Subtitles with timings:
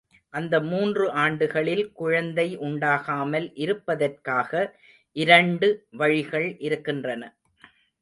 [0.33, 4.51] அந்த மூன்று ஆண்டுகளில் குழந்தை உண்டாகாமல் இருப்பதற்காக
[5.15, 5.69] இரண்டு
[5.97, 7.23] வழிகள் இருக்கின்றன.